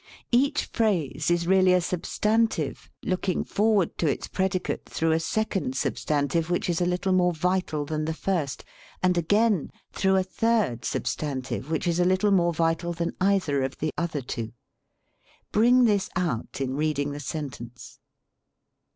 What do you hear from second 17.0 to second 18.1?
the sentence.